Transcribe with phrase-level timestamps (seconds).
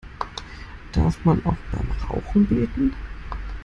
[0.93, 2.95] Darf man auch beim Rauchen beten?